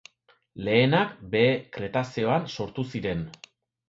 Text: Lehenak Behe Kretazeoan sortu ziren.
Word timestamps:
Lehenak 0.67 1.11
Behe 1.35 1.51
Kretazeoan 1.77 2.47
sortu 2.55 2.87
ziren. 2.93 3.23